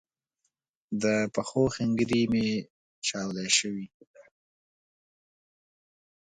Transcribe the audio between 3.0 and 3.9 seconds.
چاودی شوي